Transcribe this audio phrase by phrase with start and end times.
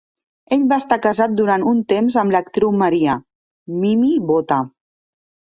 [0.55, 3.19] Ell va estar casat durant un temps amb l'actriu Maria
[3.85, 4.59] "Mimi" Botta.